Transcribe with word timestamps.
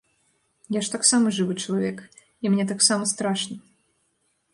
Я 0.77 0.81
ж 0.85 0.89
таксама 0.95 1.33
жывы 1.37 1.53
чалавек, 1.65 1.97
і 2.47 2.53
мне 2.55 2.65
таксама 2.73 3.03
страшна. 3.13 3.55